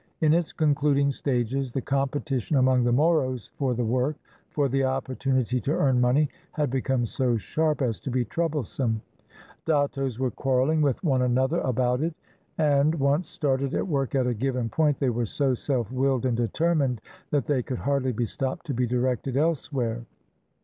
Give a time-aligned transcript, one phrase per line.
[0.21, 4.15] In its concluding stages the competition among the Moros for the work,
[4.49, 9.03] for the opportunity to earn money, had become so sharp as to be troublesome.
[9.67, 12.15] Dattos were quarrehng with one another about it,
[12.57, 16.35] and, once started at work at a given point, they were so self willed and
[16.35, 16.99] determined
[17.29, 20.03] that they could hardly be stopped to be directed elsewhere.